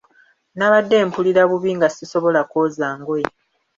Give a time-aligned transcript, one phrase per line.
[0.57, 3.27] Nabadde mpulira bubi nga sisobola kwoza ngoye.